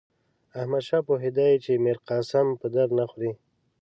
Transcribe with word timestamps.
احمدشاه 0.59 1.05
پوهېدی 1.07 1.51
چې 1.63 1.81
میرقاسم 1.85 2.47
په 2.59 2.67
درد 2.75 2.91
نه 2.99 3.05
خوري. 3.11 3.31